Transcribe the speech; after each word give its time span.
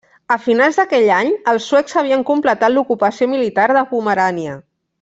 A 0.35 0.35
finals 0.45 0.79
d'aquell 0.79 1.11
any, 1.17 1.29
els 1.53 1.67
suecs 1.73 1.99
havien 2.01 2.25
completat 2.31 2.75
l'ocupació 2.77 3.29
militar 3.37 3.69
de 3.79 3.85
Pomerània. 3.95 4.57